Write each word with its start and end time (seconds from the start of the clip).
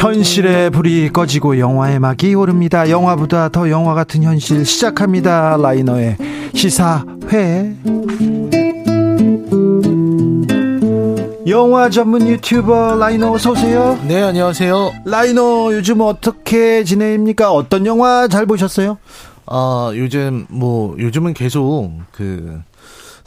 현실의 0.00 0.70
불이 0.70 1.10
꺼지고 1.10 1.58
영화의 1.58 1.98
막이 1.98 2.34
오릅니다. 2.34 2.88
영화보다 2.88 3.50
더 3.50 3.68
영화 3.68 3.92
같은 3.92 4.22
현실 4.22 4.64
시작합니다. 4.64 5.58
라이너의 5.60 6.16
시사회. 6.54 7.76
영화 11.46 11.90
전문 11.90 12.26
유튜버 12.26 12.96
라이너 12.96 13.32
어서 13.32 13.50
오세요. 13.50 13.98
네, 14.08 14.22
안녕하세요. 14.22 14.90
라이너 15.04 15.68
요즘 15.74 16.00
어떻게 16.00 16.82
지내십니까? 16.82 17.52
어떤 17.52 17.84
영화 17.84 18.26
잘 18.26 18.46
보셨어요? 18.46 18.96
아, 19.44 19.92
요즘 19.94 20.46
뭐 20.48 20.96
요즘은 20.98 21.34
계속 21.34 21.90
그 22.12 22.58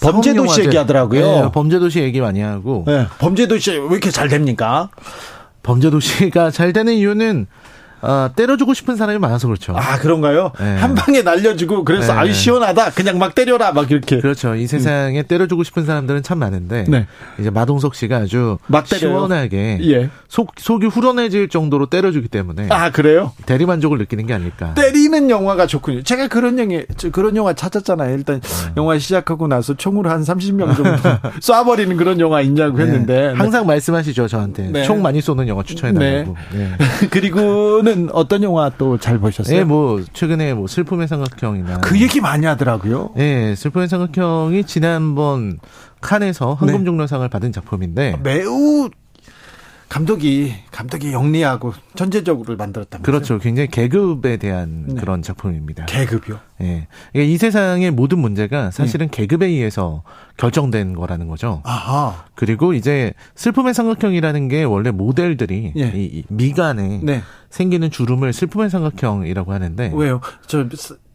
범죄도시 0.02 0.62
얘기하더라고요. 0.62 1.22
네, 1.22 1.52
범죄도시 1.52 2.00
얘기 2.00 2.20
많이 2.20 2.42
하고. 2.42 2.84
네, 2.88 3.06
범죄도시 3.20 3.72
왜 3.72 3.88
이렇게 3.92 4.10
잘 4.10 4.28
됩니까? 4.28 4.90
범죄 5.64 5.90
도시가 5.90 6.52
잘 6.52 6.74
되는 6.74 6.94
이유는 6.94 7.48
어, 8.04 8.30
때려주고 8.36 8.74
싶은 8.74 8.96
사람이 8.96 9.18
많아서 9.20 9.48
그렇죠. 9.48 9.74
아 9.78 9.98
그런가요? 9.98 10.52
네. 10.60 10.78
한 10.78 10.94
방에 10.94 11.22
날려주고 11.22 11.86
그래서 11.86 12.14
네. 12.14 12.20
아유 12.20 12.34
시원하다 12.34 12.92
그냥 12.92 13.18
막 13.18 13.34
때려라 13.34 13.72
막 13.72 13.90
이렇게. 13.90 14.20
그렇죠. 14.20 14.56
이 14.56 14.68
세상에 14.68 15.22
음. 15.22 15.28
때려주고 15.28 15.64
싶은 15.64 15.86
사람들은 15.86 16.22
참 16.24 16.40
많은데 16.40 16.86
네. 16.90 17.08
이제 17.40 17.50
마동석 17.50 17.96
씨가 17.96 18.18
아주 18.18 18.58
막 18.68 18.86
시원하게 18.86 19.80
예. 19.84 20.10
속 20.28 20.52
속이 20.58 20.88
후련해질 20.88 21.48
정도로 21.50 21.86
때려주기 21.86 22.28
때문에. 22.28 22.68
아 22.70 22.92
그래요? 22.92 23.32
대리 23.46 23.66
만족을 23.66 23.98
느끼는 24.00 24.28
게 24.28 24.34
아닐까. 24.34 24.74
때리는 24.74 25.30
영화가 25.30 25.68
좋군요. 25.68 26.04
제가 26.04 26.28
그런 26.28 26.60
영화 26.60 26.84
그런 27.12 27.36
영화 27.38 27.54
찾았잖아요. 27.54 28.14
일단 28.16 28.42
네. 28.42 28.74
영화 28.78 29.00
시작하고 29.00 29.48
나서 29.48 29.74
총으로 29.76 30.10
한 30.10 30.24
30명 30.24 30.76
정도 30.76 30.92
쏴버리는 31.40 31.98
그런 31.98 32.20
영화 32.20 32.42
있냐고 32.42 32.78
네. 32.78 32.84
했는데 32.84 33.34
항상 33.36 33.66
말씀하시죠 33.66 34.28
저한테 34.28 34.70
네. 34.72 34.84
총 34.84 35.02
많이 35.02 35.22
쏘는 35.22 35.48
영화 35.48 35.64
추천해달라고. 35.64 36.36
그리고는 37.12 37.93
최근 37.94 38.10
어떤 38.12 38.44
영화 38.44 38.70
또 38.70 38.98
잘 38.98 39.20
보셨어요? 39.20 39.58
예, 39.58 39.64
뭐 39.64 40.02
최근에 40.14 40.54
뭐 40.54 40.68
슬픔의 40.68 41.08
삼각형이나 41.08 41.80
그 41.82 42.00
얘기 42.02 42.20
많이 42.22 42.46
하더라고요. 42.46 43.12
예, 43.18 43.54
슬픔의 43.56 43.88
삼각형이 43.88 44.64
지난번 44.66 45.60
칸에서 46.02 46.54
황금종려상을 46.56 47.26
네. 47.26 47.30
받은 47.30 47.52
작품인데 47.52 48.20
매우 48.24 48.90
감독이 49.94 50.52
감독이 50.72 51.14
영리하고 51.14 51.72
천재적으로 51.94 52.58
만들었다. 52.58 52.98
그렇죠. 53.04 53.38
굉장히 53.38 53.68
계급에 53.70 54.38
대한 54.38 54.86
네. 54.88 54.96
그런 54.96 55.22
작품입니다. 55.22 55.86
계급이요? 55.86 56.40
예. 56.62 56.88
그러니까 57.12 57.32
이 57.32 57.38
세상의 57.38 57.92
모든 57.92 58.18
문제가 58.18 58.72
사실은 58.72 59.10
네. 59.10 59.18
계급에 59.18 59.46
의해서 59.46 60.02
결정된 60.38 60.96
거라는 60.96 61.28
거죠. 61.28 61.62
아하. 61.64 62.26
그리고 62.34 62.74
이제 62.74 63.14
슬픔의 63.36 63.76
삼각형이라는 63.76 64.48
게 64.48 64.64
원래 64.64 64.90
모델들이 64.90 65.74
예. 65.78 65.92
이 65.94 66.24
미간에 66.28 67.02
네. 67.04 67.22
생기는 67.52 67.92
주름을 67.92 68.34
슬픔의 68.34 68.72
삼각형이라고 68.72 69.54
하는데 69.54 69.92
왜요? 69.94 70.22
저 70.48 70.68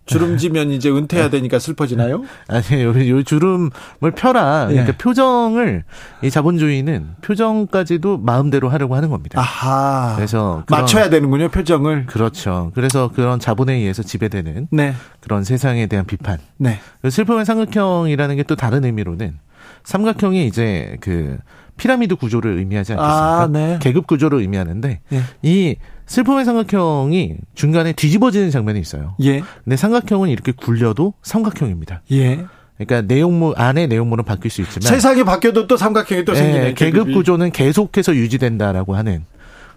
주름지면 0.08 0.72
이제 0.72 0.90
은퇴해야 0.90 1.28
네. 1.30 1.38
되니까 1.38 1.58
슬퍼지나요? 1.58 2.24
아니, 2.48 2.82
요, 2.82 2.88
요 3.08 3.22
주름을 3.22 3.70
펴라. 4.16 4.66
그러니까 4.68 4.92
예. 4.92 4.96
표정을 4.96 5.84
이 6.22 6.30
자본주의는 6.30 7.16
표정까지도 7.22 8.18
마음대로 8.18 8.68
하려고 8.68 8.96
하는 8.96 9.08
겁니다. 9.10 9.40
아하. 9.40 10.14
그래서 10.16 10.64
맞춰야 10.68 11.08
되는군요, 11.10 11.48
표정을. 11.50 12.06
그렇죠. 12.06 12.72
그래서 12.74 13.10
그런 13.14 13.38
자본에 13.38 13.74
의해서 13.74 14.02
지배되는 14.02 14.68
네. 14.72 14.94
그런 15.20 15.44
세상에 15.44 15.86
대한 15.86 16.04
비판. 16.06 16.38
네. 16.56 16.80
슬픔의 17.08 17.44
삼각형이라는 17.44 18.36
게 18.36 18.42
또 18.48 18.56
다른 18.56 18.82
의미로는 18.82 19.38
삼각형이 19.84 20.46
이제 20.46 20.96
그 21.00 21.36
피라미드 21.76 22.16
구조를 22.16 22.56
의미하지 22.56 22.94
않겠습니까? 22.94 23.40
아, 23.42 23.46
네. 23.46 23.78
계급 23.80 24.06
구조를 24.06 24.40
의미하는데 24.40 25.00
예. 25.12 25.22
이 25.42 25.76
슬픔의 26.08 26.44
삼각형이 26.44 27.36
중간에 27.54 27.92
뒤집어지는 27.92 28.50
장면이 28.50 28.80
있어요. 28.80 29.14
예. 29.22 29.42
근데 29.64 29.76
삼각형은 29.76 30.30
이렇게 30.30 30.52
굴려도 30.52 31.14
삼각형입니다. 31.22 32.02
예. 32.12 32.44
그러니까 32.76 33.02
내용물 33.12 33.54
안에 33.56 33.86
내용물은 33.86 34.24
바뀔 34.24 34.50
수 34.50 34.62
있지만 34.62 34.82
세상이 34.88 35.24
바뀌어도 35.24 35.66
또 35.66 35.76
삼각형이 35.76 36.24
또 36.24 36.34
생기네. 36.34 36.66
예, 36.68 36.74
계급 36.74 37.12
구조는 37.12 37.50
계속해서 37.52 38.14
유지된다라고 38.14 38.96
하는 38.96 39.24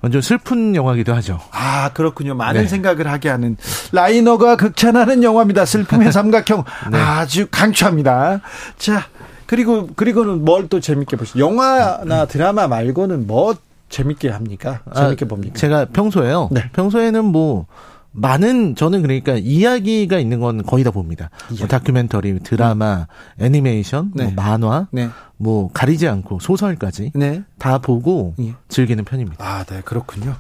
완전 0.01 0.21
슬픈 0.21 0.75
영화기도 0.75 1.13
하죠. 1.15 1.39
아 1.51 1.91
그렇군요. 1.93 2.33
많은 2.33 2.61
네. 2.61 2.67
생각을 2.67 3.07
하게 3.07 3.29
하는 3.29 3.57
라이너가 3.91 4.55
극찬하는 4.55 5.21
영화입니다. 5.23 5.65
슬픔의 5.65 6.11
삼각형 6.13 6.63
네. 6.91 6.97
아주 6.97 7.47
강추합니다. 7.51 8.41
자 8.77 9.05
그리고 9.47 9.87
그리고는 9.95 10.45
뭘 10.45 10.67
또 10.69 10.79
재밌게 10.79 11.17
보시? 11.17 11.37
영화나 11.37 12.25
드라마 12.25 12.67
말고는 12.67 13.27
뭐 13.27 13.55
재밌게 13.91 14.29
합니까? 14.29 14.81
재밌게 14.96 15.25
아, 15.25 15.28
봅니까? 15.28 15.53
제가 15.56 15.85
평소에요. 15.85 16.50
네. 16.52 16.63
평소에는 16.74 17.24
뭐 17.25 17.68
많은 18.13 18.75
저는 18.75 19.03
그러니까 19.03 19.35
이야기가 19.35 20.19
있는 20.19 20.40
건 20.40 20.63
거의 20.63 20.84
다 20.84 20.91
봅니다. 20.91 21.29
뭐 21.57 21.68
다큐멘터리, 21.68 22.40
드라마, 22.40 23.07
음. 23.40 23.46
애니메이션, 23.46 24.12
뭐 24.16 24.25
네. 24.25 24.31
뭐 24.31 24.44
만화, 24.44 24.88
네. 24.91 25.09
뭐 25.38 25.69
가리지 25.72 26.07
않고 26.07 26.40
소설까지 26.40 27.12
네. 27.16 27.44
다 27.57 27.78
보고 27.78 28.34
예. 28.40 28.53
즐기는 28.68 29.03
편입니다. 29.06 29.46
아, 29.46 29.63
네, 29.63 29.81
그렇군요. 29.85 30.35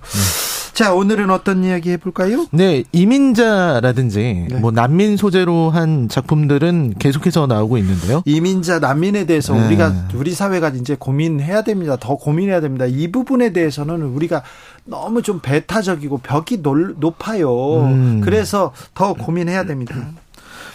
네. 0.71 0.83
자, 0.83 0.93
오늘은 0.93 1.29
어떤 1.29 1.63
이야기 1.63 1.91
해볼까요? 1.91 2.45
네, 2.51 2.83
이민자라든지 2.91 4.47
네. 4.49 4.55
뭐 4.59 4.71
난민 4.71 5.17
소재로 5.17 5.69
한 5.69 6.07
작품들은 6.09 6.95
계속해서 6.97 7.45
나오고 7.47 7.77
있는데요. 7.77 8.23
이민자, 8.25 8.79
난민에 8.79 9.25
대해서 9.25 9.53
네. 9.53 9.67
우리가 9.67 10.07
우리 10.15 10.31
사회가 10.31 10.69
이제 10.69 10.95
고민해야 10.97 11.63
됩니다. 11.63 11.97
더 11.99 12.15
고민해야 12.15 12.61
됩니다. 12.61 12.85
이 12.85 13.11
부분에 13.11 13.53
대해서는 13.53 14.01
우리가 14.01 14.43
너무 14.85 15.21
좀 15.21 15.39
배타적이고 15.41 16.19
벽이 16.19 16.61
높아요. 16.97 17.81
음. 17.83 18.21
그래서 18.23 18.71
더 18.93 19.13
고민해야 19.13 19.65
됩니다. 19.65 19.95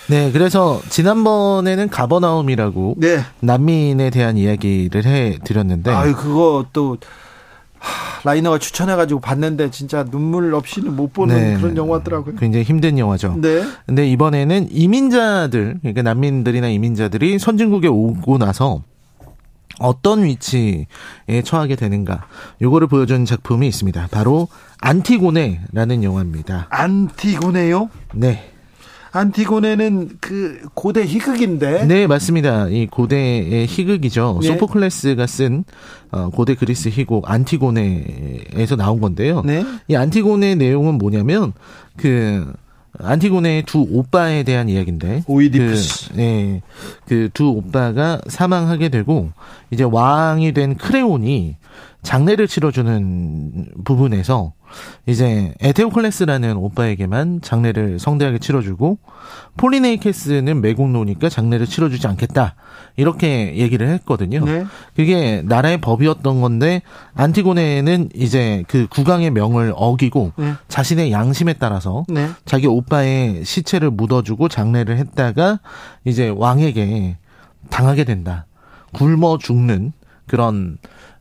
네, 0.09 0.31
그래서 0.31 0.81
지난번에는 0.89 1.89
가버나움이라고 1.89 2.95
네. 2.99 3.21
난민에 3.41 4.11
대한 4.11 4.37
이야기를 4.37 5.05
해 5.05 5.39
드렸는데 5.43 5.91
아유, 5.91 6.15
그거 6.15 6.67
또 6.73 6.99
라이너가 8.25 8.59
추천해가지고 8.59 9.21
봤는데 9.21 9.71
진짜 9.71 10.05
눈물 10.05 10.55
없이는 10.55 10.95
못 10.95 11.13
보는 11.13 11.35
네. 11.35 11.61
그런 11.61 11.77
영화더라고요. 11.77 12.37
굉장히 12.37 12.65
힘든 12.65 12.99
영화죠. 12.99 13.37
네. 13.41 13.63
근데 13.87 14.09
이번에는 14.09 14.69
이민자들, 14.71 15.79
그러니까 15.81 16.03
난민들이나 16.03 16.69
이민자들이 16.69 17.39
선진국에 17.39 17.89
오고 17.89 18.39
나서 18.39 18.83
어떤 19.79 20.25
위치에 20.25 20.87
처하게 21.45 21.77
되는가, 21.77 22.27
요거를 22.63 22.89
보여준 22.89 23.25
작품이 23.25 23.69
있습니다. 23.69 24.09
바로 24.11 24.49
안티고네라는 24.81 26.03
영화입니다. 26.03 26.67
안티고네요? 26.71 27.91
네. 28.15 28.53
안티고네는 29.13 30.11
그 30.21 30.61
고대 30.75 31.05
희극인데. 31.05 31.87
네, 31.87 32.07
맞습니다. 32.07 32.69
이 32.69 32.87
고대의 32.87 33.67
희극이죠. 33.67 34.41
네. 34.43 34.49
소포클레스가 34.49 35.27
쓴 35.27 35.65
어, 36.11 36.29
고대 36.31 36.55
그리스 36.55 36.89
희곡 36.89 37.31
안티고네에서 37.31 38.77
나온 38.77 39.01
건데요. 39.01 39.43
네. 39.45 39.65
이 39.89 39.97
안티고네 39.97 40.57
내용은 40.57 40.99
뭐냐면 40.99 41.53
그 41.97 42.53
안티고네의 42.99 43.65
두 43.65 43.87
오빠에 43.91 44.43
대한 44.43 44.69
이야기인데. 44.69 45.25
오이디푸스. 45.27 46.09
그, 46.11 46.17
네. 46.17 46.63
그두 47.07 47.49
오빠가 47.49 48.21
사망하게 48.27 48.89
되고 48.89 49.31
이제 49.71 49.85
왕이 49.85 50.53
된 50.53 50.77
크레온이 50.77 51.57
장례를 52.03 52.47
치러주는 52.47 53.67
부분에서 53.85 54.53
이제 55.07 55.55
에테오클레스라는 55.61 56.57
오빠에게만 56.57 57.41
장례를 57.43 57.99
성대하게 57.99 58.39
치러주고 58.39 58.99
폴리네이케스는 59.57 60.61
매국노니까 60.61 61.29
장례를 61.29 61.67
치러주지 61.67 62.07
않겠다 62.07 62.55
이렇게 62.97 63.57
얘기를 63.57 63.89
했거든요. 63.89 64.45
네. 64.45 64.67
그게 64.95 65.43
나라의 65.45 65.81
법이었던 65.81 66.41
건데 66.41 66.83
안티고네는 67.15 68.11
이제 68.15 68.65
그 68.69 68.87
국왕의 68.89 69.31
명을 69.31 69.73
어기고 69.77 70.33
네. 70.37 70.55
자신의 70.69 71.13
양심에 71.13 71.55
따라서 71.55 72.05
네. 72.09 72.29
자기 72.45 72.67
오빠의 72.67 73.45
시체를 73.45 73.91
묻어주고 73.91 74.49
장례를 74.49 74.97
했다가 74.99 75.61
이제 76.05 76.33
왕에게 76.35 77.19
당하게 77.71 78.05
된다. 78.05 78.47
굶어 78.93 79.39
죽는 79.39 79.93
그런 80.27 80.79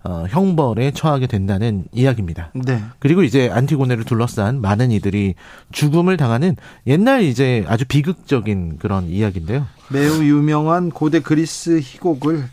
어, 0.07 0.25
형벌에 0.29 0.91
처하게 0.91 1.25
된다는 1.25 1.85
이야기입니다. 1.91 2.51
네. 2.53 2.81
그리고 2.99 3.23
이제 3.23 3.49
안티고네를 3.51 4.03
둘러싼 4.03 4.61
많은 4.61 4.91
이들이 4.91 5.33
죽음을 5.71 6.15
당하는 6.15 6.55
옛날 6.85 7.23
이제 7.23 7.65
아주 7.67 7.85
비극적인 7.85 8.77
그런 8.77 9.09
이야기인데요. 9.09 9.65
매우 9.89 10.23
유명한 10.23 10.91
고대 10.91 11.21
그리스 11.21 11.79
희곡을 11.81 12.43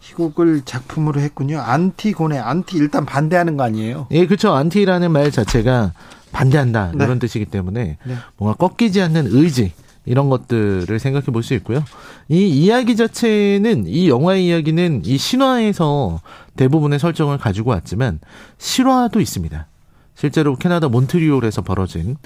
희곡을 0.00 0.62
작품으로 0.64 1.20
했군요. 1.20 1.60
안티고네, 1.60 2.38
안티 2.38 2.78
일단 2.78 3.04
반대하는 3.04 3.58
거 3.58 3.64
아니에요? 3.64 4.06
예, 4.10 4.26
그렇죠. 4.26 4.54
안티라는 4.54 5.12
말 5.12 5.30
자체가 5.30 5.92
반대한다 6.32 6.92
네. 6.94 7.04
이런 7.04 7.18
뜻이기 7.18 7.44
때문에 7.46 7.98
네. 8.02 8.14
뭔가 8.38 8.56
꺾이지 8.56 9.02
않는 9.02 9.26
의지 9.28 9.72
이런 10.06 10.30
것들을 10.30 10.98
생각해 10.98 11.26
볼 11.26 11.42
수 11.42 11.52
있고요. 11.54 11.84
이 12.28 12.48
이야기 12.48 12.96
자체는 12.96 13.86
이 13.86 14.08
영화의 14.08 14.46
이야기는 14.46 15.02
이 15.04 15.18
신화에서 15.18 16.20
대부분의 16.58 16.98
설정을 16.98 17.38
가지고 17.38 17.70
왔지만 17.70 18.20
실화도 18.58 19.20
있습니다. 19.20 19.66
실제로 20.14 20.56
캐나다 20.56 20.88
몬트리올에서 20.88 21.62
벌어진 21.62 22.16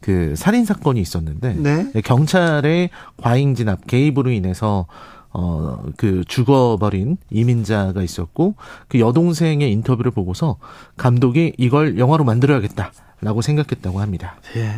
그 0.00 0.34
살인 0.36 0.64
사건이 0.64 1.00
있었는데 1.00 1.54
네. 1.54 2.00
경찰의 2.02 2.88
과잉 3.18 3.54
진압 3.54 3.86
개입으로 3.86 4.30
인해서 4.30 4.86
어, 5.34 5.82
그 5.96 6.24
죽어버린 6.28 7.16
이민자가 7.30 8.02
있었고, 8.02 8.54
그 8.88 9.00
여동생의 9.00 9.72
인터뷰를 9.72 10.10
보고서 10.10 10.58
감독이 10.98 11.54
이걸 11.56 11.98
영화로 11.98 12.24
만들어야겠다라고 12.24 13.40
생각했다고 13.40 14.00
합니다. 14.00 14.36
예. 14.56 14.74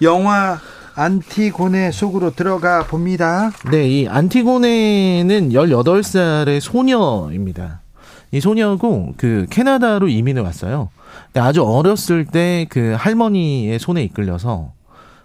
영화 0.00 0.60
안티고네 0.94 1.90
속으로 1.90 2.32
들어가 2.32 2.86
봅니다. 2.86 3.50
네, 3.72 3.88
이 3.88 4.08
안티고네는 4.08 5.50
18살의 5.50 6.60
소녀입니다. 6.60 7.80
이 8.30 8.40
소녀고, 8.40 9.14
그, 9.16 9.46
캐나다로 9.50 10.08
이민을 10.08 10.42
왔어요. 10.42 10.90
근데 11.26 11.40
아주 11.40 11.62
어렸을 11.64 12.24
때 12.26 12.66
그 12.68 12.94
할머니의 12.98 13.78
손에 13.78 14.02
이끌려서 14.04 14.72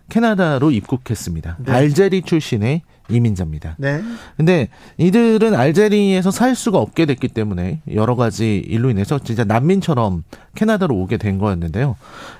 캐나다로 0.10 0.72
입국했습니다. 0.72 1.58
네. 1.66 1.72
알제리 1.72 2.22
출신의 2.24 2.82
이민자입니다. 3.10 3.76
네. 3.80 4.02
근데 4.38 4.70
이들은 4.98 5.54
알제리에서 5.56 6.32
살 6.32 6.56
수가 6.56 6.78
없게 6.78 7.06
됐기 7.06 7.28
때문에 7.30 7.82
여러 7.94 8.16
가지 8.16 8.58
일로 8.66 8.90
인해서 8.90 9.20
진짜 9.20 9.44
난민처럼 9.44 10.24
캐나다로 10.56 10.96
오게 10.96 11.18
된 11.18 11.38
거였는데요. 11.38 11.96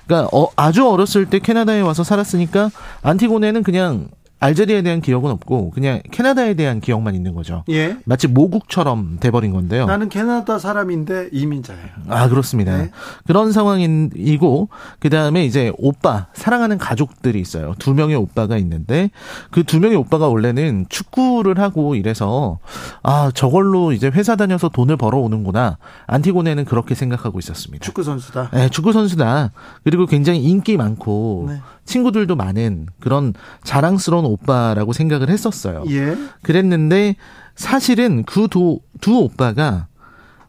그러니까 0.06 0.28
어, 0.36 0.48
아주 0.56 0.88
어렸을 0.88 1.26
때 1.26 1.38
캐나다에 1.38 1.80
와서 1.80 2.02
살았으니까 2.02 2.70
안티고네는 3.02 3.62
그냥 3.62 4.08
알제리에 4.40 4.82
대한 4.82 5.00
기억은 5.00 5.30
없고 5.30 5.70
그냥 5.70 6.00
캐나다에 6.10 6.54
대한 6.54 6.80
기억만 6.80 7.14
있는 7.14 7.34
거죠. 7.34 7.64
예. 7.70 7.96
마치 8.04 8.28
모국처럼 8.28 9.18
돼버린 9.20 9.52
건데요. 9.52 9.86
나는 9.86 10.08
캐나다 10.08 10.58
사람인데 10.58 11.28
이민자예요. 11.32 11.88
아 12.08 12.28
그렇습니다. 12.28 12.76
네. 12.76 12.90
그런 13.26 13.52
상황이고 13.52 14.68
그 15.00 15.10
다음에 15.10 15.44
이제 15.44 15.72
오빠 15.78 16.26
사랑하는 16.34 16.78
가족들이 16.78 17.40
있어요. 17.40 17.74
두 17.78 17.94
명의 17.94 18.16
오빠가 18.16 18.56
있는데 18.58 19.10
그 19.50 19.64
두 19.64 19.80
명의 19.80 19.96
오빠가 19.96 20.28
원래는 20.28 20.86
축구를 20.88 21.58
하고 21.58 21.96
이래서 21.96 22.58
아 23.02 23.32
저걸로 23.34 23.90
이제 23.92 24.06
회사 24.08 24.36
다녀서 24.36 24.68
돈을 24.68 24.96
벌어오는구나. 24.96 25.78
안티고네는 26.06 26.64
그렇게 26.66 26.94
생각하고 26.94 27.38
있었습니다. 27.40 27.84
축구 27.84 28.02
선수다. 28.04 28.50
네, 28.52 28.68
축구 28.68 28.92
선수다. 28.92 29.50
그리고 29.82 30.06
굉장히 30.06 30.42
인기 30.44 30.76
많고 30.76 31.46
네. 31.48 31.60
친구들도 31.86 32.36
많은 32.36 32.86
그런 33.00 33.34
자랑스러운 33.64 34.23
오빠라고 34.26 34.92
생각을 34.92 35.28
했었어요. 35.30 35.84
예. 35.90 36.16
그랬는데 36.42 37.16
사실은 37.56 38.24
그 38.24 38.48
두 38.48 38.80
두 39.00 39.18
오빠가 39.18 39.86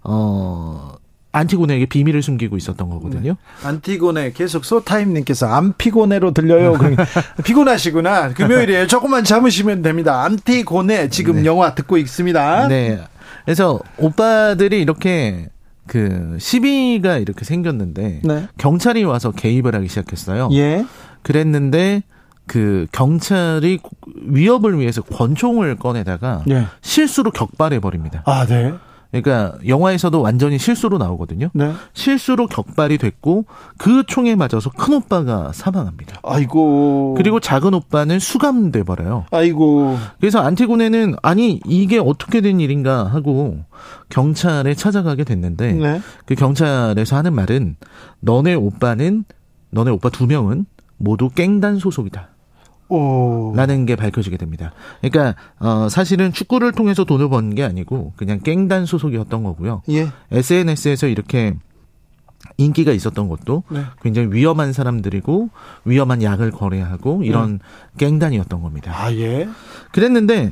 어 0.04 0.94
안티고네에게 1.32 1.88
비밀을 1.88 2.22
숨기고 2.24 2.56
있었던 2.56 2.90
거거든요. 2.90 3.36
안티고네 3.64 4.32
계속 4.32 4.64
소타임님께서 4.64 5.48
안 5.48 5.74
피고네로 5.74 6.32
들려요. 6.32 6.78
피곤하시구나. 7.44 8.30
금요일이에요. 8.34 8.88
조금만 8.88 9.24
참으시면 9.26 9.82
됩니다. 9.82 10.24
안티고네 10.24 11.10
지금 11.10 11.38
네. 11.38 11.46
영화 11.46 11.76
듣고 11.76 11.98
있습니다. 11.98 12.68
네. 12.70 13.02
그래서 13.44 13.80
오빠들이 13.98 14.82
이렇게 14.82 15.50
그 15.88 16.38
시비가 16.40 17.18
이렇게 17.18 17.44
생겼는데 17.44 18.22
네. 18.24 18.48
경찰이 18.58 19.04
와서 19.04 19.32
개입을 19.32 19.76
하기 19.76 19.90
시작했어요. 19.90 20.50
예. 20.54 20.86
그랬는데 21.22 22.04
그 22.48 22.88
경찰이 22.92 23.80
위협을 24.28 24.80
위해서 24.80 25.02
권총을 25.02 25.78
꺼내다가 25.78 26.44
예. 26.50 26.66
실수로 26.82 27.32
격발해 27.32 27.80
버립니다. 27.80 28.24
아, 28.26 28.46
네. 28.46 28.74
그러니까 29.12 29.58
영화에서도 29.66 30.22
완전히 30.22 30.58
실수로 30.58 30.98
나오거든요. 30.98 31.50
네. 31.54 31.72
실수로 31.94 32.48
격발이 32.48 32.98
됐고 32.98 33.46
그 33.78 34.04
총에 34.06 34.36
맞아서 34.36 34.70
큰 34.70 34.96
오빠가 34.96 35.52
사망합니다. 35.54 36.20
아이고. 36.24 37.16
그리고 37.18 37.40
작은 37.40 37.74
오빠는 37.74 38.20
수감돼 38.20 38.84
버려요. 38.84 39.26
아이고. 39.32 39.98
그래서 40.20 40.40
안티고네는 40.40 41.16
아니 41.22 41.62
이게 41.66 41.98
어떻게 41.98 42.42
된 42.42 42.60
일인가 42.60 43.06
하고 43.06 43.60
경찰에 44.10 44.74
찾아가게 44.74 45.24
됐는데 45.24 45.74
네. 45.74 46.02
그 46.26 46.36
경찰에서 46.36 47.16
하는 47.16 47.34
말은 47.34 47.78
너네 48.20 48.56
오빠는 48.56 49.24
너네 49.70 49.92
오빠 49.92 50.10
두 50.10 50.26
명은 50.28 50.66
모두 50.98 51.30
깽단 51.30 51.80
소속이다. 51.80 52.30
오. 52.90 53.54
라는 53.56 53.86
게 53.86 53.96
밝혀지게 53.96 54.38
됩니다. 54.38 54.72
그러니까 55.02 55.36
어 55.60 55.90
사실은 55.90 56.32
축구를 56.32 56.72
통해서 56.72 57.04
돈을 57.04 57.30
번게 57.30 57.64
아니고 57.64 58.14
그냥 58.16 58.40
깽단 58.40 58.86
소속이었던 58.86 59.44
거고요. 59.44 59.82
예. 59.90 60.08
SNS에서 60.32 61.08
이렇게 61.08 61.56
인기가 62.58 62.92
있었던 62.92 63.28
것도 63.28 63.64
네. 63.70 63.82
굉장히 64.02 64.30
위험한 64.32 64.72
사람들이고 64.72 65.50
위험한 65.86 66.22
약을 66.22 66.52
거래하고 66.52 67.24
이런 67.24 67.60
깽단이었던 67.98 68.62
겁니다. 68.62 68.92
아, 68.96 69.12
예. 69.14 69.50
그랬는데 69.92 70.52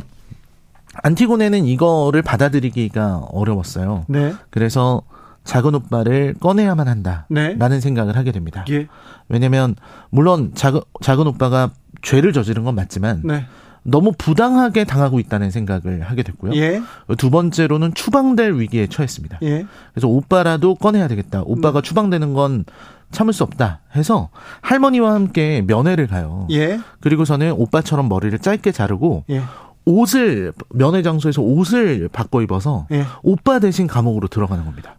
안티고네는 1.03 1.65
이거를 1.65 2.21
받아들이기가 2.21 3.18
어려웠어요. 3.31 4.06
네. 4.07 4.33
그래서 4.50 5.01
작은 5.44 5.75
오빠를 5.75 6.35
꺼내야만 6.39 6.88
한다라는 6.88 7.57
네. 7.57 7.80
생각을 7.80 8.15
하게 8.15 8.31
됩니다. 8.31 8.63
예. 8.69 8.88
왜냐면 9.30 9.75
물론 10.09 10.51
작은 10.56 10.81
작은 11.01 11.27
오빠가 11.27 11.71
죄를 12.04 12.34
저지른 12.34 12.64
건 12.64 12.76
맞지만 12.76 13.22
네. 13.24 13.46
너무 13.82 14.14
부당하게 14.18 14.84
당하고 14.84 15.20
있다는 15.20 15.52
생각을 15.52 16.02
하게 16.02 16.24
됐고요. 16.24 16.54
예. 16.56 16.82
두 17.18 17.30
번째로는 17.30 17.94
추방될 17.96 18.54
위기에 18.54 18.88
처했습니다. 18.88 19.40
예. 19.44 19.66
그래서 19.94 20.08
오빠라도 20.08 20.76
꺼내야 20.76 21.08
되겠다. 21.08 21.42
오빠가 21.46 21.82
네. 21.82 21.88
추방되는 21.88 22.34
건 22.34 22.66
참을 23.12 23.34
수 23.34 23.44
없다. 23.44 23.82
해서 23.95 24.30
할머니와 24.62 25.14
함께 25.14 25.64
면회를 25.68 26.07
가요. 26.07 26.48
예. 26.52 26.80
그리고서는 27.02 27.52
오빠처럼 27.54 28.07
머리를 28.07 28.38
짧게 28.40 28.72
자르고 28.72 29.26
예. 29.30 29.42
옷을 29.86 30.54
면회 30.69 31.02
장소에서 31.02 31.42
옷을 31.42 32.07
바꿔 32.12 32.42
입어서 32.42 32.88
예. 32.92 33.06
오빠 33.22 33.60
대신 33.60 33.86
감옥으로 33.86 34.30
들어가는 34.30 34.64
겁니다. 34.64 34.95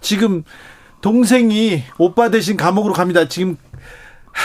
지금 0.00 0.44
동생이 1.00 1.82
오빠 1.98 2.30
대신 2.30 2.56
감옥으로 2.56 2.94
갑니다. 2.94 3.28
지금 3.28 3.56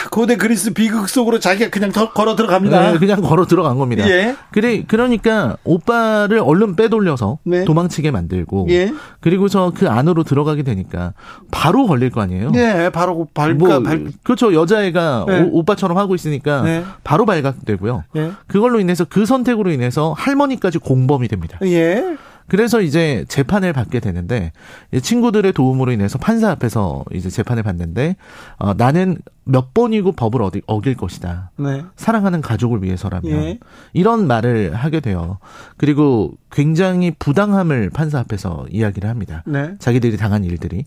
고대 0.09 0.35
그리스 0.35 0.73
비극 0.73 1.09
속으로 1.09 1.39
자기가 1.39 1.69
그냥 1.69 1.91
더 1.91 2.11
걸어 2.11 2.35
들어갑니다. 2.35 2.91
네, 2.91 2.97
그냥 2.97 3.21
걸어 3.21 3.45
들어간 3.45 3.77
겁니다. 3.77 4.07
예. 4.09 4.35
그래 4.51 4.83
그러니까 4.87 5.57
오빠를 5.63 6.39
얼른 6.39 6.75
빼돌려서 6.75 7.39
네. 7.43 7.65
도망치게 7.65 8.11
만들고 8.11 8.67
예. 8.69 8.93
그리고서 9.19 9.71
그 9.75 9.89
안으로 9.89 10.23
들어가게 10.23 10.63
되니까 10.63 11.13
바로 11.51 11.87
걸릴 11.87 12.09
거 12.09 12.21
아니에요. 12.21 12.51
네, 12.51 12.89
바로 12.89 13.27
발, 13.33 13.53
뭐 13.53 13.81
발, 13.81 14.07
그렇죠 14.23 14.53
여자애가 14.53 15.25
네. 15.27 15.49
오, 15.51 15.63
빠처럼 15.63 15.97
하고 15.97 16.15
있으니까 16.15 16.61
네. 16.61 16.83
바로 17.03 17.25
발각되고요. 17.25 18.03
예. 18.15 18.31
그걸로 18.47 18.79
인해서 18.79 19.05
그 19.05 19.25
선택으로 19.25 19.71
인해서 19.71 20.13
할머니까지 20.17 20.79
공범이 20.79 21.27
됩니다. 21.27 21.57
예. 21.63 22.17
그래서 22.51 22.81
이제 22.81 23.23
재판을 23.29 23.71
받게 23.71 24.01
되는데 24.01 24.51
이 24.91 24.99
친구들의 24.99 25.53
도움으로 25.53 25.93
인해서 25.93 26.17
판사 26.17 26.51
앞에서 26.51 27.05
이제 27.13 27.29
재판을 27.29 27.63
받는데 27.63 28.17
어, 28.57 28.73
나는 28.73 29.19
몇 29.45 29.73
번이고 29.73 30.11
법을 30.11 30.41
어디, 30.41 30.61
어길 30.67 30.97
것이다. 30.97 31.51
네. 31.55 31.85
사랑하는 31.95 32.41
가족을 32.41 32.83
위해서라면 32.83 33.31
예. 33.31 33.59
이런 33.93 34.27
말을 34.27 34.75
하게 34.75 34.99
돼요. 34.99 35.37
그리고 35.77 36.33
굉장히 36.51 37.11
부당함을 37.17 37.89
판사 37.89 38.19
앞에서 38.19 38.65
이야기를 38.69 39.09
합니다. 39.09 39.43
네. 39.47 39.75
자기들이 39.79 40.17
당한 40.17 40.43
일들이 40.43 40.83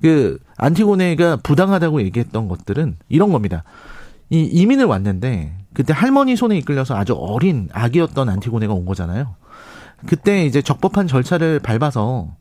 그 0.00 0.38
안티고네가 0.56 1.38
부당하다고 1.42 2.00
얘기했던 2.02 2.46
것들은 2.46 2.94
이런 3.08 3.32
겁니다. 3.32 3.64
이 4.30 4.44
이민을 4.44 4.84
왔는데 4.84 5.52
그때 5.74 5.92
할머니 5.92 6.36
손에 6.36 6.56
이끌려서 6.58 6.94
아주 6.94 7.14
어린 7.14 7.68
아기였던 7.72 8.28
안티고네가 8.28 8.72
온 8.72 8.84
거잖아요. 8.84 9.34
그때 10.06 10.44
이제 10.46 10.62
적법한 10.62 11.06
절차를 11.08 11.60
밟아서 11.60 12.36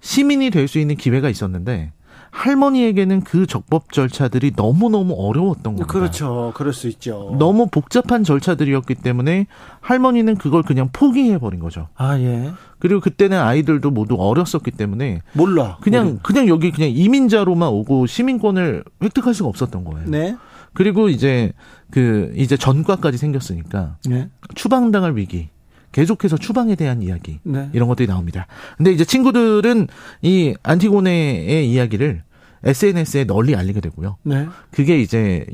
시민이 0.00 0.50
될 0.50 0.68
수 0.68 0.78
있는 0.78 0.96
기회가 0.96 1.28
있었는데 1.28 1.92
할머니에게는 2.32 3.22
그 3.22 3.46
적법 3.46 3.92
절차들이 3.92 4.52
너무너무 4.54 5.14
어려웠던 5.18 5.74
겁니다. 5.74 5.86
그렇죠. 5.86 6.52
그럴 6.54 6.72
수 6.72 6.86
있죠. 6.88 7.34
너무 7.40 7.66
복잡한 7.66 8.22
절차들이었기 8.22 8.94
때문에 8.94 9.46
할머니는 9.80 10.36
그걸 10.36 10.62
그냥 10.62 10.90
포기해 10.92 11.38
버린 11.38 11.58
거죠. 11.58 11.88
아, 11.96 12.16
예. 12.18 12.52
그리고 12.78 13.00
그때는 13.00 13.36
아이들도 13.38 13.90
모두 13.90 14.14
어렸었기 14.16 14.70
때문에 14.70 15.22
몰라. 15.32 15.78
그냥 15.80 16.06
모르. 16.06 16.18
그냥 16.22 16.48
여기 16.48 16.70
그냥 16.70 16.90
이민자로만 16.94 17.68
오고 17.68 18.06
시민권을 18.06 18.84
획득할 19.02 19.34
수가 19.34 19.48
없었던 19.48 19.84
거예요. 19.84 20.08
네. 20.08 20.36
그리고 20.72 21.08
이제 21.08 21.52
그 21.90 22.32
이제 22.36 22.56
전과까지 22.56 23.18
생겼으니까 23.18 23.96
네. 24.08 24.30
추방당할 24.54 25.16
위기. 25.16 25.48
계속해서 25.92 26.36
추방에 26.36 26.74
대한 26.76 27.02
이야기 27.02 27.40
네. 27.42 27.68
이런 27.72 27.88
것들이 27.88 28.06
나옵니다. 28.06 28.46
근데 28.76 28.92
이제 28.92 29.04
친구들은 29.04 29.88
이 30.22 30.54
안티고네의 30.62 31.70
이야기를 31.70 32.22
SNS에 32.64 33.24
널리 33.24 33.56
알리게 33.56 33.80
되고요. 33.80 34.16
네. 34.22 34.46
그게 34.70 35.00
이제 35.00 35.46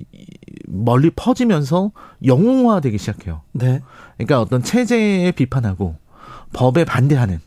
멀리 0.66 1.11
퍼지면서 1.11 1.93
영웅화되기 2.25 2.99
시작해요. 2.99 3.43
네. 3.52 3.81
그러니까 4.16 4.40
어떤 4.40 4.62
체제에 4.62 5.31
비판하고 5.33 5.97
법에 6.52 6.85
반대하는 6.85 7.40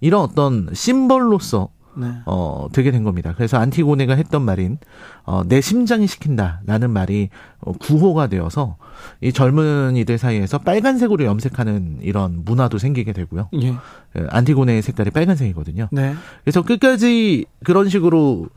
이런 0.00 0.22
어떤 0.22 0.68
심벌로서 0.72 1.70
네. 1.96 2.06
어 2.26 2.68
되게 2.72 2.90
된 2.90 3.04
겁니다. 3.04 3.34
그래서 3.36 3.58
안티고네가 3.58 4.14
했던 4.14 4.42
말인 4.42 4.78
어, 5.24 5.42
내 5.46 5.60
심장이 5.60 6.06
시킨다라는 6.06 6.90
말이 6.90 7.28
어, 7.60 7.72
구호가 7.72 8.28
되어서 8.28 8.76
이 9.20 9.32
젊은이들 9.32 10.18
사이에서 10.18 10.58
빨간색으로 10.58 11.24
염색하는 11.24 11.98
이런 12.02 12.42
문화도 12.44 12.78
생기게 12.78 13.12
되고요. 13.12 13.48
예. 13.60 13.68
예, 13.68 14.26
안티고네의 14.28 14.82
색깔이 14.82 15.10
빨간색이거든요. 15.10 15.88
네. 15.92 16.14
그래서 16.44 16.62
끝까지 16.62 17.44
그런 17.64 17.88
식으로 17.88 18.48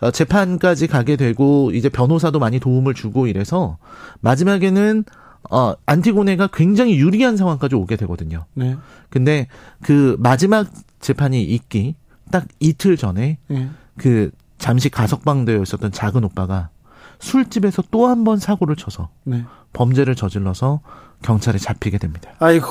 어, 0.00 0.10
재판까지 0.10 0.86
가게 0.86 1.16
되고 1.16 1.70
이제 1.72 1.88
변호사도 1.88 2.38
많이 2.38 2.58
도움을 2.60 2.94
주고 2.94 3.26
이래서 3.26 3.78
마지막에는 4.20 5.04
어 5.50 5.74
안티고네가 5.86 6.48
굉장히 6.52 6.96
유리한 6.98 7.36
상황까지 7.36 7.74
오게 7.74 7.96
되거든요. 7.96 8.44
네. 8.54 8.76
근데 9.10 9.48
그 9.82 10.16
마지막 10.20 10.68
재판이 11.00 11.42
있기 11.42 11.96
딱 12.30 12.46
이틀 12.60 12.96
전에 12.96 13.38
예. 13.50 13.68
그 13.98 14.30
잠시 14.58 14.88
가석방 14.88 15.44
되어 15.44 15.60
있었던 15.62 15.92
작은 15.92 16.24
오빠가 16.24 16.70
술집에서 17.18 17.82
또 17.90 18.06
한 18.08 18.24
번 18.24 18.38
사고를 18.38 18.76
쳐서 18.76 19.10
네. 19.24 19.44
범죄를 19.72 20.14
저질러서 20.14 20.80
경찰에 21.22 21.58
잡히게 21.58 21.98
됩니다. 21.98 22.30
아이고. 22.38 22.66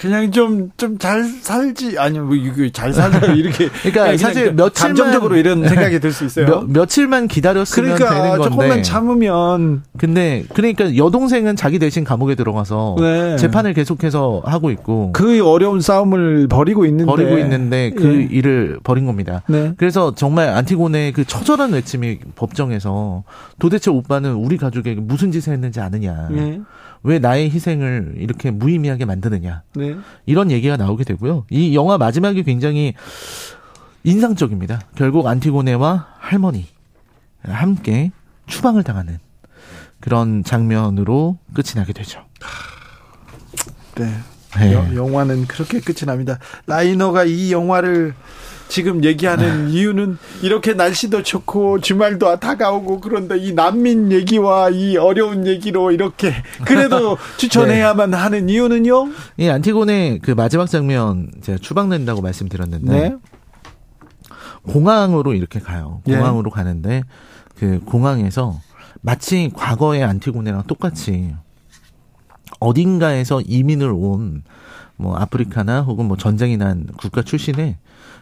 그냥 0.00 0.30
좀 0.30 0.70
좀 0.78 0.96
잘 0.98 1.22
살지 1.24 1.98
아니면 1.98 2.26
뭐 2.28 2.34
이거 2.36 2.66
잘 2.72 2.92
살자 2.92 3.18
이렇게 3.34 3.68
그러니까 3.82 4.16
사실 4.16 4.46
좀 4.46 4.56
며칠만- 4.56 4.80
감정적으로 4.80 5.36
이런 5.36 5.68
생각이 5.68 6.00
들 6.00 6.10
수 6.12 6.24
있어요. 6.24 6.46
며, 6.46 6.64
며칠만 6.66 7.28
기다렸으면 7.28 7.96
그러니까 7.96 8.14
되는 8.22 8.38
건데. 8.38 8.50
조금만 8.50 8.82
참으면 8.82 9.82
근데 9.98 10.44
그러니까 10.54 10.96
여동생은 10.96 11.56
자기 11.56 11.78
대신 11.78 12.02
감옥에 12.04 12.34
들어가서 12.34 12.96
네. 12.98 13.36
재판을 13.36 13.74
계속해서 13.74 14.42
하고 14.44 14.70
있고 14.70 15.12
그 15.12 15.46
어려운 15.46 15.80
싸움을 15.82 16.48
벌이고 16.48 16.86
있는데 16.86 17.04
버리고 17.10 17.38
있는데 17.38 17.90
그 17.90 18.20
예. 18.30 18.36
일을 18.36 18.80
벌인 18.82 19.04
겁니다. 19.06 19.42
네. 19.48 19.74
그래서 19.76 20.14
정말 20.14 20.48
안티고네의 20.48 21.12
그 21.12 21.24
처절한 21.26 21.72
외침이 21.72 22.18
법정에서 22.36 23.22
도대체 23.58 23.90
오빠는 23.90 24.32
우리 24.32 24.56
가족에게 24.56 25.00
무슨 25.00 25.30
짓을 25.30 25.52
했는지 25.52 25.80
아느냐. 25.80 26.28
네. 26.30 26.60
왜 27.02 27.18
나의 27.18 27.50
희생을 27.50 28.14
이렇게 28.18 28.50
무의미하게 28.50 29.04
만드느냐. 29.06 29.62
네. 29.74 29.96
이런 30.26 30.50
얘기가 30.50 30.76
나오게 30.76 31.04
되고요. 31.04 31.46
이 31.50 31.74
영화 31.74 31.96
마지막이 31.98 32.42
굉장히 32.42 32.94
인상적입니다. 34.04 34.80
결국 34.94 35.26
안티고네와 35.26 36.08
할머니 36.18 36.66
함께 37.42 38.12
추방을 38.46 38.82
당하는 38.82 39.18
그런 40.00 40.42
장면으로 40.44 41.38
끝이 41.54 41.74
나게 41.76 41.92
되죠. 41.92 42.24
네. 43.96 44.10
네. 44.56 44.72
여- 44.74 44.94
영화는 44.94 45.46
그렇게 45.46 45.80
끝이 45.80 46.06
납니다. 46.06 46.38
라이너가 46.66 47.24
이 47.24 47.52
영화를 47.52 48.14
지금 48.70 49.04
얘기하는 49.04 49.66
네. 49.66 49.72
이유는 49.72 50.16
이렇게 50.42 50.72
날씨도 50.72 51.22
좋고 51.22 51.80
주말도 51.80 52.38
다가오고 52.40 53.00
그런데 53.00 53.36
이 53.36 53.52
난민 53.52 54.12
얘기와 54.12 54.70
이 54.70 54.96
어려운 54.96 55.46
얘기로 55.46 55.90
이렇게 55.90 56.32
그래도 56.64 57.18
추천해야만 57.36 58.14
하는 58.14 58.48
이유는요? 58.48 59.08
이 59.36 59.48
안티고네 59.48 60.20
그 60.22 60.30
마지막 60.30 60.70
장면 60.70 61.30
제가 61.42 61.58
추방된다고 61.58 62.22
말씀드렸는데 62.22 62.92
네. 62.92 63.16
공항으로 64.62 65.34
이렇게 65.34 65.58
가요. 65.58 66.00
예. 66.08 66.16
공항으로 66.16 66.50
가는데 66.50 67.02
그 67.58 67.80
공항에서 67.84 68.60
마치 69.02 69.50
과거의 69.54 70.04
안티고네랑 70.04 70.64
똑같이 70.66 71.34
어딘가에서 72.60 73.42
이민을 73.42 73.90
온 73.92 74.42
뭐 75.00 75.16
아프리카나 75.16 75.80
혹은 75.80 76.04
뭐 76.04 76.16
전쟁이 76.18 76.58
난 76.58 76.86
국가 76.98 77.22
출신의 77.22 77.78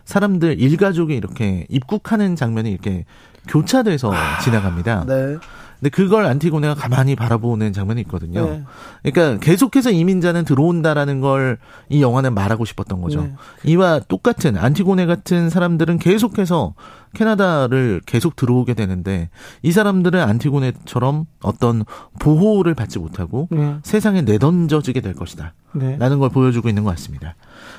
사람들 0.09 0.59
일가족이 0.59 1.15
이렇게 1.15 1.67
입국하는 1.69 2.35
장면이 2.35 2.71
이렇게 2.71 3.05
교차돼서 3.47 4.11
지나갑니다. 4.43 5.05
네. 5.07 5.37
근데 5.79 5.91
그걸 5.91 6.25
안티고네가 6.25 6.75
가만히 6.75 7.15
바라보는 7.15 7.75
장면이 7.75 8.01
있거든요. 8.01 8.47
네. 8.47 8.65
그러니까 9.13 9.39
계속해서 9.45 9.91
이민자는 9.91 10.45
들어온다라는 10.47 11.21
걸 11.21 11.59
이 11.91 12.03
영화는 12.03 12.35
말하고 12.35 12.65
싶었던 12.65 13.01
거죠. 13.01 13.23
네. 13.23 13.35
이와 13.65 14.01
똑같은 14.09 14.57
안티고네 14.57 15.07
같은 15.07 15.49
사람들은 15.51 15.99
계속해서 15.99 16.75
캐나다를 17.19 18.01
계속 18.07 18.37
들어오게 18.37 18.75
되는데 18.75 19.29
이 19.63 19.73
사람들은 19.73 20.21
안티고네처럼 20.21 21.27
어떤 21.43 21.85
보호를 22.21 22.75
받지 22.75 23.01
못하고 23.01 23.49
네. 23.51 23.79
세상에 23.83 24.23
내던져지게 24.23 25.01
될 25.01 25.15
것이다. 25.15 25.53
네. 25.73 25.97
라는 25.99 26.21
걸 26.21 26.31
보여주고 26.31 26.69
있는 26.69 26.85
것 26.85 26.91
같습니다. 26.91 27.35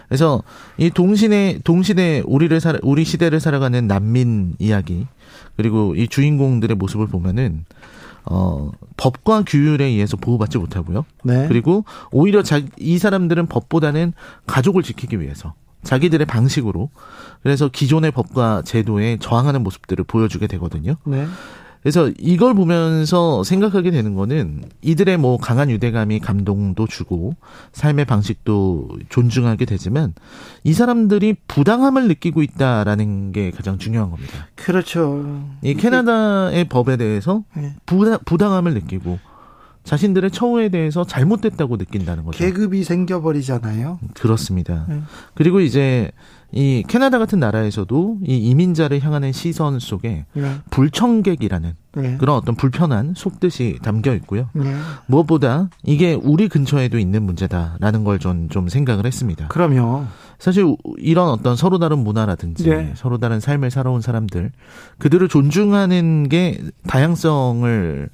그래서 0.09 0.43
이 0.77 0.89
동시대 0.89 1.59
동시대 1.63 2.23
우리를 2.25 2.59
살아 2.59 2.79
우리 2.83 3.05
시대를 3.05 3.39
살아가는 3.39 3.87
난민 3.87 4.55
이야기 4.59 5.07
그리고 5.55 5.95
이 5.95 6.09
주인공들의 6.09 6.75
모습을 6.75 7.07
보면은 7.07 7.63
어 8.25 8.71
법과 8.97 9.43
규율에 9.47 9.85
의해서 9.85 10.17
보호받지 10.17 10.57
못하고요. 10.57 11.05
네. 11.23 11.47
그리고 11.47 11.85
오히려 12.11 12.43
자, 12.43 12.59
이 12.77 12.97
사람들은 12.97 13.47
법보다는 13.47 14.11
가족을 14.47 14.83
지키기 14.83 15.21
위해서 15.21 15.53
자기들의 15.83 16.25
방식으로 16.25 16.89
그래서 17.41 17.69
기존의 17.69 18.11
법과 18.11 18.63
제도에 18.65 19.17
저항하는 19.19 19.63
모습들을 19.63 20.03
보여주게 20.05 20.47
되거든요. 20.47 20.95
네. 21.05 21.25
그래서 21.81 22.11
이걸 22.19 22.53
보면서 22.53 23.43
생각하게 23.43 23.91
되는 23.91 24.13
거는 24.13 24.63
이들의 24.81 25.17
뭐 25.17 25.37
강한 25.37 25.69
유대감이 25.69 26.19
감동도 26.19 26.87
주고 26.87 27.35
삶의 27.71 28.03
방식도 28.03 28.89
존중하게 29.07 29.63
되지만 29.63 30.13
이 30.65 30.73
사람들이 30.73 31.37
부당함을 31.47 32.09
느끼고 32.09 32.41
있다라는 32.41 33.31
게 33.31 33.51
가장 33.51 33.77
중요한 33.77 34.09
겁니다. 34.11 34.47
그렇죠. 34.55 35.41
이 35.61 35.73
캐나다의 35.75 36.65
법에 36.65 36.97
대해서 36.97 37.43
네. 37.55 37.75
부당, 37.85 38.19
부당함을 38.25 38.73
느끼고 38.73 39.19
자신들의 39.83 40.31
처우에 40.31 40.69
대해서 40.69 41.03
잘못됐다고 41.03 41.77
느낀다는 41.77 42.23
거죠. 42.23 42.37
계급이 42.37 42.83
생겨버리잖아요. 42.83 43.99
그렇습니다. 44.13 44.85
네. 44.87 45.01
그리고 45.33 45.61
이제 45.61 46.11
이 46.51 46.83
캐나다 46.87 47.19
같은 47.19 47.39
나라에서도 47.39 48.19
이 48.25 48.37
이민자를 48.37 49.01
향하는 49.03 49.31
시선 49.31 49.79
속에 49.79 50.25
네. 50.33 50.55
불청객이라는 50.71 51.73
네. 51.95 52.17
그런 52.17 52.35
어떤 52.35 52.55
불편한 52.55 53.13
속뜻이 53.15 53.79
담겨 53.83 54.13
있고요. 54.15 54.49
네. 54.53 54.75
무엇보다 55.07 55.69
이게 55.83 56.13
우리 56.13 56.49
근처에도 56.49 56.97
있는 56.97 57.23
문제다라는 57.23 58.03
걸좀좀 58.03 58.67
생각을 58.67 59.05
했습니다. 59.05 59.47
그럼요. 59.47 60.05
사실 60.39 60.75
이런 60.97 61.29
어떤 61.29 61.55
서로 61.55 61.77
다른 61.79 61.99
문화라든지 61.99 62.69
네. 62.69 62.93
서로 62.95 63.17
다른 63.17 63.39
삶을 63.39 63.69
살아온 63.71 64.01
사람들 64.01 64.51
그들을 64.97 65.27
존중하는 65.27 66.29
게 66.29 66.61
다양성을 66.87 68.09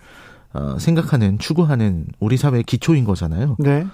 어, 0.55 0.79
생각하는 0.79 1.37
추구하는 1.37 2.05
우리 2.21 2.37
사회의 2.37 2.63
기초인 2.63 3.03
거잖아요. 3.03 3.57
네. 3.59 3.85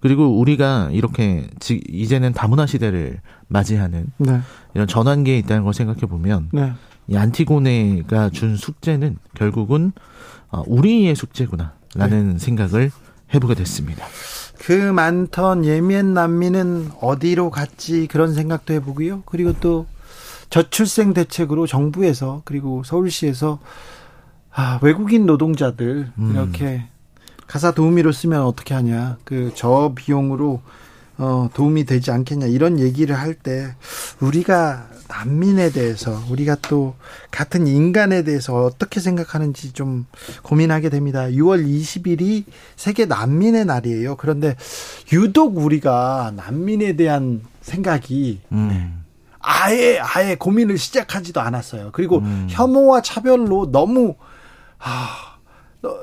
그리고 0.00 0.38
우리가 0.38 0.90
이렇게 0.92 1.48
지, 1.60 1.80
이제는 1.88 2.34
다문화 2.34 2.66
시대를 2.66 3.20
맞이하는 3.48 4.06
네. 4.18 4.40
이런 4.74 4.86
전환기에 4.86 5.38
있다는 5.38 5.64
걸 5.64 5.72
생각해 5.72 6.00
보면 6.00 6.50
네. 6.52 6.72
이 7.08 7.16
안티고네가 7.16 8.30
준 8.30 8.56
숙제는 8.56 9.16
결국은 9.34 9.92
어, 10.50 10.62
우리의 10.66 11.14
숙제구나라는 11.14 12.36
생각을 12.38 12.90
해보게 13.32 13.54
됐습니다. 13.54 14.04
그 14.58 14.72
많던 14.72 15.64
예멘 15.64 16.12
난민은 16.12 16.90
어디로 17.00 17.48
갔지 17.50 18.08
그런 18.08 18.34
생각도 18.34 18.74
해보고요. 18.74 19.22
그리고 19.24 19.54
또 19.54 19.86
저출생 20.50 21.14
대책으로 21.14 21.66
정부에서 21.66 22.42
그리고 22.44 22.82
서울시에서 22.84 23.58
아, 24.52 24.78
외국인 24.82 25.26
노동자들 25.26 26.10
음. 26.18 26.32
이렇게 26.32 26.84
가사 27.46 27.72
도우미로 27.72 28.12
쓰면 28.12 28.42
어떻게 28.42 28.74
하냐. 28.74 29.18
그 29.24 29.52
저 29.54 29.92
비용으로 29.94 30.60
어, 31.18 31.50
도움이 31.52 31.84
되지 31.84 32.10
않겠냐 32.12 32.46
이런 32.46 32.78
얘기를 32.78 33.14
할 33.18 33.34
때 33.34 33.74
우리가 34.20 34.88
난민에 35.08 35.70
대해서 35.70 36.18
우리가 36.30 36.56
또 36.68 36.94
같은 37.30 37.66
인간에 37.66 38.22
대해서 38.22 38.64
어떻게 38.64 39.00
생각하는지 39.00 39.72
좀 39.72 40.06
고민하게 40.42 40.88
됩니다. 40.88 41.24
6월 41.24 41.66
20일이 41.66 42.44
세계 42.76 43.04
난민의 43.06 43.64
날이에요. 43.66 44.16
그런데 44.16 44.56
유독 45.12 45.58
우리가 45.58 46.32
난민에 46.36 46.94
대한 46.96 47.42
생각이 47.60 48.40
음. 48.52 49.02
아예 49.40 49.98
아예 49.98 50.36
고민을 50.36 50.78
시작하지도 50.78 51.40
않았어요. 51.40 51.90
그리고 51.92 52.18
음. 52.18 52.46
혐오와 52.48 53.02
차별로 53.02 53.70
너무 53.72 54.14
아 54.80 55.30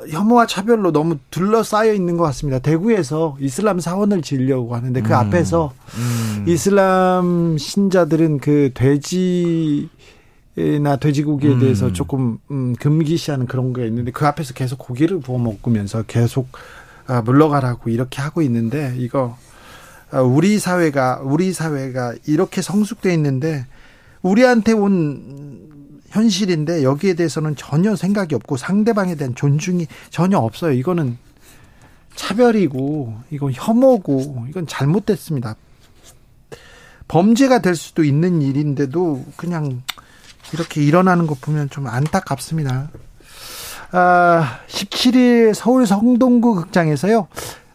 혐오와 0.09 0.47
차별로 0.47 0.91
너무 0.91 1.17
둘러싸여 1.29 1.93
있는 1.93 2.17
것 2.17 2.23
같습니다. 2.25 2.59
대구에서 2.59 3.37
이슬람 3.39 3.79
사원을 3.79 4.21
지으려고 4.21 4.75
하는데 4.75 5.01
그 5.01 5.09
음. 5.09 5.13
앞에서 5.13 5.73
음. 5.97 6.45
이슬람 6.47 7.57
신자들은 7.57 8.39
그 8.39 8.71
돼지 8.73 9.89
나 10.81 10.95
돼지고기에 10.95 11.51
음. 11.51 11.59
대해서 11.59 11.93
조금 11.93 12.39
음, 12.49 12.75
금기시하는 12.79 13.45
그런 13.45 13.73
게 13.73 13.85
있는데 13.85 14.11
그 14.11 14.25
앞에서 14.25 14.55
계속 14.55 14.79
고기를 14.79 15.21
구워 15.21 15.37
먹으면서 15.37 16.03
계속 16.03 16.47
아, 17.05 17.21
물러가라고 17.21 17.91
이렇게 17.91 18.21
하고 18.21 18.41
있는데 18.41 18.95
이거 18.97 19.37
아, 20.09 20.21
우리 20.21 20.57
사회가 20.57 21.21
우리 21.23 21.53
사회가 21.53 22.15
이렇게 22.25 22.63
성숙돼 22.63 23.13
있는데 23.13 23.65
우리한테 24.23 24.71
온 24.73 25.66
현실인데 26.09 26.83
여기에 26.83 27.15
대해서는 27.15 27.55
전혀 27.55 27.95
생각이 27.95 28.35
없고 28.35 28.57
상대방에 28.57 29.15
대한 29.15 29.35
존중이 29.35 29.87
전혀 30.09 30.37
없어요. 30.37 30.71
이거는 30.73 31.17
차별이고 32.15 33.15
이건 33.29 33.51
혐오고 33.53 34.47
이건 34.49 34.67
잘못됐습니다. 34.67 35.55
범죄가 37.07 37.59
될 37.59 37.75
수도 37.75 38.03
있는 38.03 38.41
일인데도 38.41 39.23
그냥 39.35 39.81
이렇게 40.53 40.83
일어나는 40.83 41.27
거 41.27 41.35
보면 41.39 41.69
좀 41.69 41.87
안타깝습니다. 41.87 42.89
아, 43.91 44.59
17일 44.67 45.53
서울 45.53 45.85
성동구 45.85 46.55
극장에서요. 46.55 47.27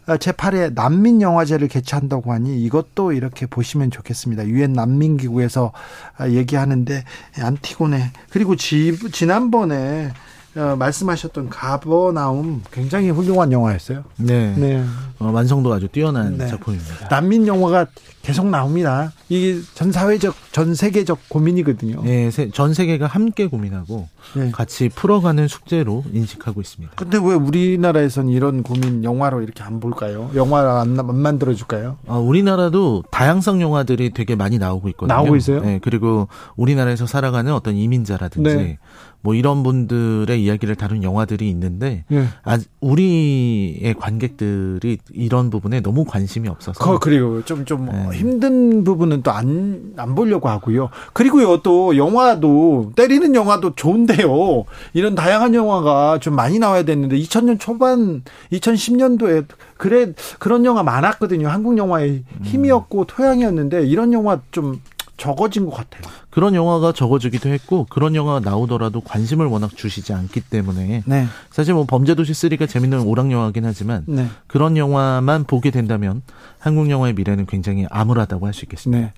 아, 0.06 0.16
제8회 0.16 0.74
난민 0.74 1.22
영화제를 1.22 1.68
개최한다고 1.68 2.32
하니 2.32 2.60
이것도 2.62 3.12
이렇게 3.12 3.46
보시면 3.46 3.90
좋겠습니다. 3.90 4.46
유엔 4.46 4.72
난민 4.72 5.16
기구에서 5.16 5.72
아, 6.16 6.28
얘기하는데 6.28 7.04
안티고네 7.38 8.10
그리고 8.30 8.56
지, 8.56 8.98
지난번에 9.12 10.12
어, 10.54 10.76
말씀하셨던 10.76 11.48
가버나움 11.48 12.62
굉장히 12.70 13.10
훌륭한 13.10 13.52
영화였어요. 13.52 14.04
네. 14.16 14.54
네. 14.56 14.84
어, 15.18 15.30
완성도 15.30 15.72
아주 15.72 15.88
뛰어난 15.88 16.36
네. 16.36 16.46
작품입니다. 16.46 17.08
난민 17.08 17.46
영화가 17.46 17.86
계속 18.22 18.46
나옵니다. 18.48 19.12
이게 19.28 19.60
전 19.74 19.90
사회적, 19.90 20.34
전 20.52 20.74
세계적 20.74 21.28
고민이거든요. 21.28 22.02
네, 22.04 22.30
전 22.52 22.72
세계가 22.72 23.06
함께 23.06 23.46
고민하고 23.46 24.08
네. 24.34 24.50
같이 24.52 24.88
풀어가는 24.90 25.48
숙제로 25.48 26.04
인식하고 26.12 26.60
있습니다. 26.60 26.94
근데 26.96 27.18
왜 27.18 27.34
우리나라에선 27.34 28.28
이런 28.28 28.62
고민 28.62 29.02
영화로 29.02 29.42
이렇게 29.42 29.62
안 29.62 29.80
볼까요? 29.80 30.30
영화를 30.34 30.68
안, 30.68 30.98
안 30.98 31.16
만들어줄까요? 31.16 31.98
어, 32.06 32.18
우리나라도 32.18 33.02
다양성 33.10 33.60
영화들이 33.60 34.10
되게 34.10 34.36
많이 34.36 34.58
나오고 34.58 34.88
있거든요. 34.90 35.14
나오고 35.14 35.36
있어요? 35.36 35.60
네, 35.60 35.80
그리고 35.82 36.28
우리나라에서 36.56 37.06
살아가는 37.06 37.52
어떤 37.52 37.74
이민자라든지 37.74 38.54
네. 38.54 38.78
뭐 39.22 39.34
이런 39.34 39.62
분들의 39.62 40.42
이야기를 40.42 40.74
다룬 40.74 41.02
영화들이 41.02 41.48
있는데 41.50 42.04
예. 42.10 42.26
아, 42.44 42.58
우리의 42.80 43.94
관객들이 43.94 44.98
이런 45.12 45.48
부분에 45.48 45.80
너무 45.80 46.04
관심이 46.04 46.48
없어서 46.48 46.98
그리고 46.98 47.44
좀좀 47.44 47.64
좀 47.64 47.86
네. 47.86 48.18
힘든 48.18 48.84
부분은 48.84 49.22
또안안 49.22 50.14
보려고 50.16 50.48
하고요. 50.48 50.90
그리고요 51.12 51.58
또 51.58 51.96
영화도 51.96 52.92
때리는 52.96 53.34
영화도 53.34 53.76
좋은데요. 53.76 54.64
이런 54.92 55.14
다양한 55.14 55.54
영화가 55.54 56.18
좀 56.18 56.34
많이 56.34 56.58
나와야 56.58 56.82
되는데 56.82 57.16
2000년 57.16 57.60
초반 57.60 58.22
2010년도에 58.52 59.46
그래 59.76 60.12
그런 60.38 60.64
영화 60.64 60.82
많았거든요. 60.82 61.48
한국 61.48 61.78
영화의 61.78 62.24
힘이었고 62.42 63.04
토양이었는데 63.04 63.86
이런 63.86 64.12
영화 64.12 64.40
좀 64.50 64.80
적어진 65.22 65.66
것 65.66 65.70
같아요. 65.76 66.02
그런 66.30 66.52
영화가 66.56 66.90
적어지기도 66.90 67.48
했고 67.48 67.86
그런 67.88 68.16
영화가 68.16 68.40
나오더라도 68.40 69.00
관심을 69.00 69.46
워낙 69.46 69.70
주시지 69.76 70.12
않기 70.12 70.40
때문에 70.40 71.04
네. 71.06 71.26
사실 71.52 71.74
뭐 71.74 71.84
범죄도시 71.84 72.32
3가 72.32 72.68
재밌는 72.68 73.02
오락 73.02 73.30
영화긴 73.30 73.64
하지만 73.64 74.02
네. 74.08 74.26
그런 74.48 74.76
영화만 74.76 75.44
보게 75.44 75.70
된다면 75.70 76.22
한국 76.58 76.90
영화의 76.90 77.14
미래는 77.14 77.46
굉장히 77.46 77.86
암울하다고 77.88 78.46
할 78.46 78.52
수 78.52 78.64
있겠습니다. 78.64 79.00
네. 79.00 79.12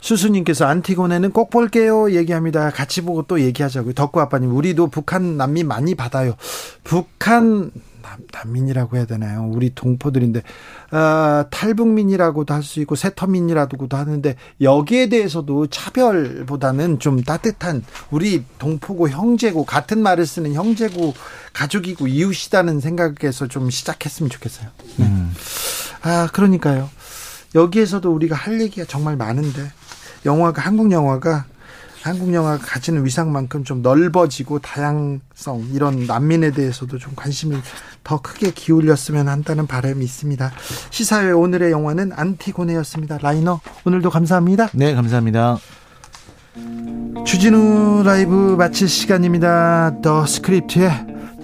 수수님께서 0.00 0.64
안티고네는 0.64 1.32
꼭 1.32 1.50
볼게요 1.50 2.10
얘기합니다. 2.12 2.70
같이 2.70 3.02
보고 3.02 3.22
또 3.22 3.38
얘기하자고요. 3.38 3.92
덕구 3.92 4.22
아빠님 4.22 4.56
우리도 4.56 4.86
북한 4.86 5.36
난민 5.36 5.68
많이 5.68 5.94
받아요. 5.94 6.32
북한 6.82 7.70
난민이라고 8.32 8.96
해야 8.96 9.06
되나요? 9.06 9.48
우리 9.52 9.74
동포들인데 9.74 10.42
어, 10.92 11.44
탈북민이라고도 11.50 12.52
할 12.54 12.62
수 12.62 12.80
있고 12.80 12.94
세터민이라고도 12.94 13.96
하는데 13.96 14.36
여기에 14.60 15.08
대해서도 15.08 15.66
차별보다는 15.66 16.98
좀 17.00 17.22
따뜻한 17.22 17.84
우리 18.10 18.44
동포고 18.58 19.08
형제고 19.08 19.64
같은 19.64 20.02
말을 20.02 20.26
쓰는 20.26 20.54
형제고 20.54 21.14
가족이고 21.52 22.06
이웃이라는 22.06 22.80
생각에서 22.80 23.48
좀 23.48 23.70
시작했으면 23.70 24.30
좋겠어요. 24.30 24.68
네. 24.96 25.06
음. 25.06 25.32
아 26.02 26.28
그러니까요. 26.32 26.88
여기에서도 27.54 28.10
우리가 28.10 28.34
할 28.36 28.60
얘기가 28.60 28.86
정말 28.86 29.16
많은데 29.16 29.70
영화가 30.24 30.62
한국 30.62 30.90
영화가 30.92 31.46
한국 32.02 32.34
영화가 32.34 32.64
가지는 32.64 33.04
위상만큼 33.04 33.64
좀 33.64 33.80
넓어지고 33.80 34.58
다양성 34.58 35.68
이런 35.72 36.06
난민에 36.06 36.50
대해서도 36.50 36.98
좀 36.98 37.12
관심을 37.14 37.60
더 38.02 38.20
크게 38.20 38.50
기울였으면 38.50 39.28
한다는 39.28 39.66
바람이 39.66 40.04
있습니다. 40.04 40.52
시사회 40.90 41.30
오늘의 41.30 41.70
영화는 41.70 42.12
안티고네였습니다. 42.12 43.18
라이너 43.18 43.60
오늘도 43.84 44.10
감사합니다. 44.10 44.68
네, 44.72 44.94
감사합니다. 44.94 45.58
주진우 47.24 48.02
라이브 48.04 48.56
마칠 48.58 48.88
시간입니다. 48.88 50.00
더 50.02 50.26
스크립트의 50.26 50.90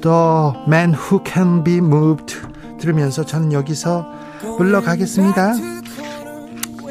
The 0.03 0.67
Man 0.67 0.95
Who 0.95 1.23
Can 1.25 1.63
Be 1.63 1.77
Moved 1.77 2.35
들으면서 2.81 3.25
저는 3.25 3.53
여기서 3.53 4.07
물러가겠습니다. 4.59 5.55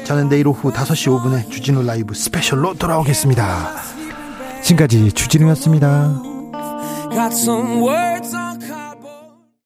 저는 0.08 0.30
내일 0.30 0.48
오후 0.48 0.72
5시 0.72 1.20
5분에 1.20 1.50
주진우 1.50 1.82
라이브 1.82 2.14
스페셜로 2.14 2.72
돌아오겠습니다. 2.76 3.74
지금까지 4.62 5.12
주진우였습니다. 5.12 6.14